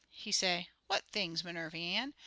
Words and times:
He 0.09 0.31
say, 0.31 0.67
'What 0.87 1.03
things, 1.11 1.43
Minervy 1.43 1.93
Ann?' 1.93 2.15